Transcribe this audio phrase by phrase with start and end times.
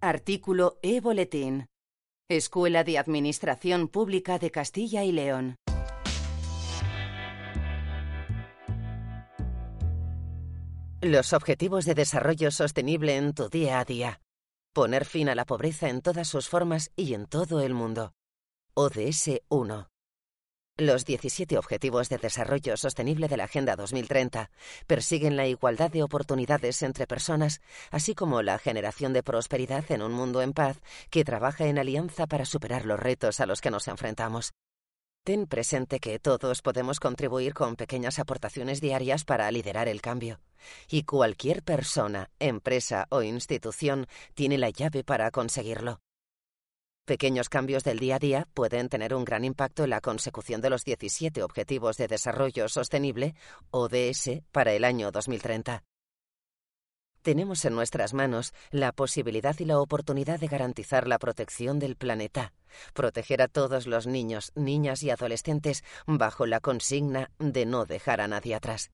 [0.00, 1.66] Artículo E-Boletín.
[2.28, 5.56] Escuela de Administración Pública de Castilla y León.
[11.00, 14.20] Los Objetivos de Desarrollo Sostenible en tu día a día.
[14.72, 18.12] Poner fin a la pobreza en todas sus formas y en todo el mundo.
[18.74, 19.88] ODS 1.
[20.80, 24.48] Los 17 Objetivos de Desarrollo Sostenible de la Agenda 2030
[24.86, 30.12] persiguen la igualdad de oportunidades entre personas, así como la generación de prosperidad en un
[30.12, 33.88] mundo en paz que trabaja en alianza para superar los retos a los que nos
[33.88, 34.52] enfrentamos.
[35.24, 40.38] Ten presente que todos podemos contribuir con pequeñas aportaciones diarias para liderar el cambio,
[40.88, 45.98] y cualquier persona, empresa o institución tiene la llave para conseguirlo.
[47.08, 50.68] Pequeños cambios del día a día pueden tener un gran impacto en la consecución de
[50.68, 53.34] los 17 Objetivos de Desarrollo Sostenible,
[53.70, 55.84] ODS, para el año 2030.
[57.22, 62.52] Tenemos en nuestras manos la posibilidad y la oportunidad de garantizar la protección del planeta,
[62.92, 68.28] proteger a todos los niños, niñas y adolescentes bajo la consigna de no dejar a
[68.28, 68.90] nadie atrás.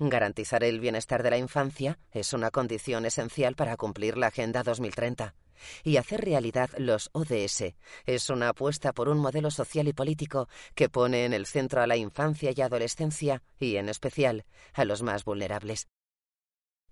[0.00, 5.36] Garantizar el bienestar de la infancia es una condición esencial para cumplir la Agenda 2030
[5.84, 7.74] y hacer realidad los ODS
[8.06, 11.86] es una apuesta por un modelo social y político que pone en el centro a
[11.86, 14.44] la infancia y adolescencia y, en especial,
[14.74, 15.88] a los más vulnerables.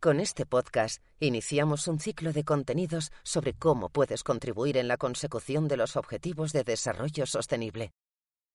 [0.01, 5.67] Con este podcast iniciamos un ciclo de contenidos sobre cómo puedes contribuir en la consecución
[5.67, 7.91] de los Objetivos de Desarrollo Sostenible.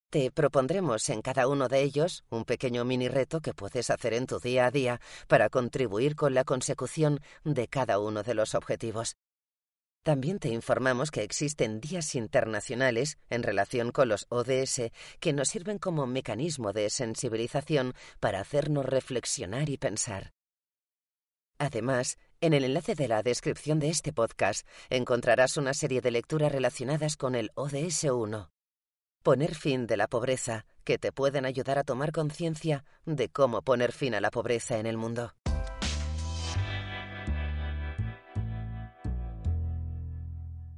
[0.10, 4.26] Te propondremos en cada uno de ellos un pequeño mini reto que puedes hacer en
[4.26, 9.18] tu día a día para contribuir con la consecución de cada uno de los objetivos.
[10.04, 14.92] También te informamos que existen días internacionales en relación con los ODS
[15.22, 20.34] que nos sirven como mecanismo de sensibilización para hacernos reflexionar y pensar.
[21.58, 26.52] Además, en el enlace de la descripción de este podcast encontrarás una serie de lecturas
[26.52, 28.52] relacionadas con el ODS 1.
[29.24, 33.94] Poner fin de la pobreza, que te pueden ayudar a tomar conciencia de cómo poner
[33.94, 35.34] fin a la pobreza en el mundo.